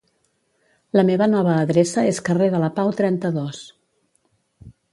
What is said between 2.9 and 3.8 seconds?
trenta-dos.